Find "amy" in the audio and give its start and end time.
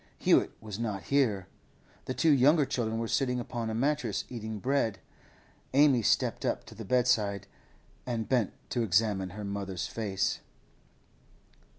5.75-6.01